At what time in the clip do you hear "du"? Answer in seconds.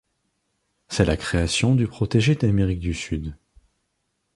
1.75-1.85, 2.79-2.95